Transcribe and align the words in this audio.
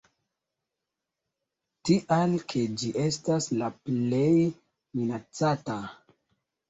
Tial, 1.89 2.33
ke 2.53 2.63
ĝi 2.83 2.89
estas 3.03 3.49
la 3.61 3.69
plej 3.83 4.33
minacata. 4.33 5.81